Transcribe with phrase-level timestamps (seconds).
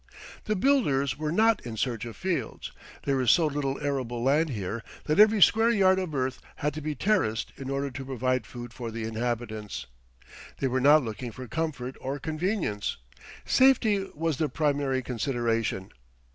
[0.45, 2.71] The builders were not in search of fields.
[3.03, 6.81] There is so little arable land here that every square yard of earth had to
[6.81, 9.85] be terraced in order to provide food for the inhabitants.
[10.57, 12.97] They were not looking for comfort or convenience.
[13.45, 15.91] Safety was their primary consideration.